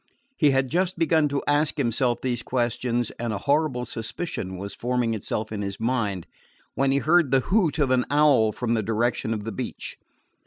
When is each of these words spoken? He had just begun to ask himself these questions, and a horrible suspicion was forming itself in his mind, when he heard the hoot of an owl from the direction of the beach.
He 0.35 0.49
had 0.49 0.67
just 0.71 0.97
begun 0.97 1.27
to 1.29 1.43
ask 1.47 1.77
himself 1.77 2.21
these 2.21 2.41
questions, 2.41 3.11
and 3.19 3.31
a 3.31 3.37
horrible 3.37 3.85
suspicion 3.85 4.57
was 4.57 4.73
forming 4.73 5.13
itself 5.13 5.51
in 5.51 5.61
his 5.61 5.79
mind, 5.79 6.25
when 6.73 6.89
he 6.91 6.97
heard 6.97 7.29
the 7.29 7.41
hoot 7.41 7.77
of 7.77 7.91
an 7.91 8.05
owl 8.09 8.51
from 8.51 8.73
the 8.73 8.81
direction 8.81 9.31
of 9.31 9.43
the 9.43 9.51
beach. 9.51 9.99